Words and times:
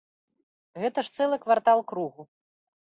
Гэта 0.83 0.99
ж 1.11 1.13
цэлы 1.19 1.37
квартал 1.45 1.79
кругу. 1.95 2.21